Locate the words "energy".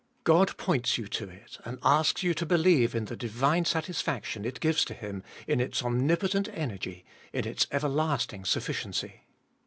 6.53-7.05